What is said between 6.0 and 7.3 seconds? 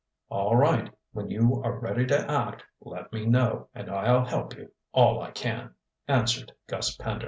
answered Gus Pender.